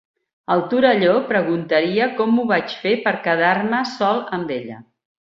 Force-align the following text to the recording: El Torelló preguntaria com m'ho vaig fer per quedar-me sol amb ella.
El 0.53 0.61
Torelló 0.69 1.11
preguntaria 1.31 2.07
com 2.21 2.33
m'ho 2.37 2.45
vaig 2.55 2.73
fer 2.85 2.93
per 3.07 3.13
quedar-me 3.27 3.83
sol 3.91 4.23
amb 4.39 4.55
ella. 4.61 4.79